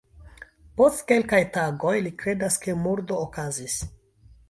Post 0.81 1.03
kelkaj 1.11 1.43
tagoj, 1.59 1.93
li 2.07 2.15
kredas 2.25 2.61
ke 2.67 2.79
murdo 2.83 3.25
okazis. 3.31 3.81